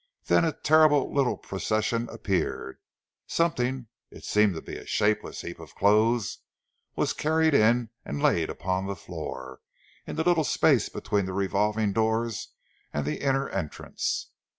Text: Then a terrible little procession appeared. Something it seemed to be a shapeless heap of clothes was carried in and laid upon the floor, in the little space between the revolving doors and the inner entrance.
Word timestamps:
Then 0.25 0.45
a 0.45 0.51
terrible 0.51 1.13
little 1.13 1.37
procession 1.37 2.09
appeared. 2.09 2.79
Something 3.27 3.85
it 4.09 4.23
seemed 4.25 4.55
to 4.55 4.61
be 4.63 4.75
a 4.77 4.83
shapeless 4.87 5.41
heap 5.41 5.59
of 5.59 5.75
clothes 5.75 6.39
was 6.95 7.13
carried 7.13 7.53
in 7.53 7.91
and 8.03 8.19
laid 8.19 8.49
upon 8.49 8.87
the 8.87 8.95
floor, 8.95 9.59
in 10.07 10.15
the 10.15 10.23
little 10.23 10.43
space 10.43 10.89
between 10.89 11.25
the 11.27 11.33
revolving 11.33 11.93
doors 11.93 12.47
and 12.91 13.05
the 13.05 13.21
inner 13.21 13.47
entrance. 13.49 14.31